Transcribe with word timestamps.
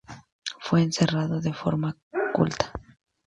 Fue 0.61 0.81
enterrado 0.81 1.41
de 1.41 1.53
forma 1.53 1.95
oculta. 2.33 2.71